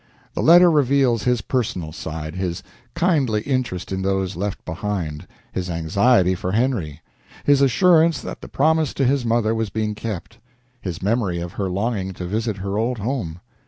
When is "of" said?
11.39-11.51